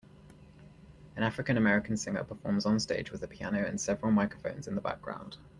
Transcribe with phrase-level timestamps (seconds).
[1.15, 4.81] An African American singer performs on stage with a piano and several microphones in the
[4.81, 5.37] background.